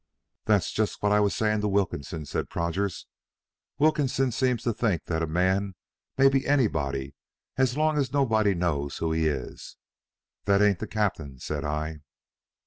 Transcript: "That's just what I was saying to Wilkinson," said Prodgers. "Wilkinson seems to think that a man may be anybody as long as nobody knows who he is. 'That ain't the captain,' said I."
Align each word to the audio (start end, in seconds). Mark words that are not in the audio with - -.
"That's 0.45 0.71
just 0.71 1.03
what 1.03 1.11
I 1.11 1.19
was 1.19 1.35
saying 1.35 1.61
to 1.61 1.67
Wilkinson," 1.67 2.25
said 2.25 2.49
Prodgers. 2.49 3.05
"Wilkinson 3.77 4.31
seems 4.31 4.63
to 4.63 4.73
think 4.73 5.03
that 5.05 5.21
a 5.21 5.27
man 5.27 5.75
may 6.17 6.27
be 6.27 6.43
anybody 6.47 7.13
as 7.55 7.77
long 7.77 7.99
as 7.99 8.11
nobody 8.11 8.55
knows 8.55 8.97
who 8.97 9.11
he 9.11 9.27
is. 9.27 9.77
'That 10.45 10.59
ain't 10.59 10.79
the 10.79 10.87
captain,' 10.87 11.37
said 11.37 11.63
I." 11.63 11.99